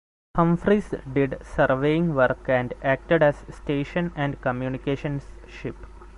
"Humphreys" 0.35 0.95
did 1.13 1.37
surveying 1.45 2.15
work 2.15 2.49
and 2.49 2.73
acted 2.81 3.21
as 3.21 3.45
station 3.51 4.11
and 4.15 4.41
communications 4.41 5.27
ship. 5.47 5.75